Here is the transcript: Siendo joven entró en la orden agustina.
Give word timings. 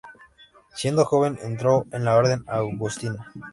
Siendo 0.73 1.05
joven 1.05 1.37
entró 1.43 1.85
en 1.91 2.05
la 2.05 2.15
orden 2.15 2.43
agustina. 2.47 3.31